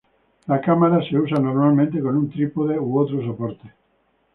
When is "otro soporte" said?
3.01-3.71